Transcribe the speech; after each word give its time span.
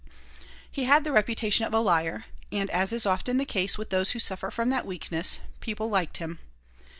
He 0.71 0.85
had 0.85 1.03
the 1.03 1.11
reputation 1.11 1.63
of 1.65 1.75
a 1.75 1.79
liar, 1.79 2.25
and, 2.51 2.71
as 2.71 2.91
is 2.91 3.05
often 3.05 3.37
the 3.37 3.45
case 3.45 3.77
with 3.77 3.91
those 3.91 4.13
who 4.13 4.17
suffer 4.19 4.49
from 4.49 4.71
that 4.71 4.87
weakness, 4.87 5.37
people 5.59 5.89
liked 5.91 6.17
him. 6.17 6.39